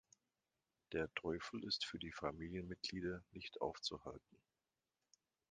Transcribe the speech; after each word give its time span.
Der 0.93 1.13
Teufel 1.13 1.63
ist 1.63 1.85
für 1.85 1.99
die 1.99 2.11
Familienmitglieder 2.11 3.21
nicht 3.33 3.61
aufzuhalten. 3.61 4.39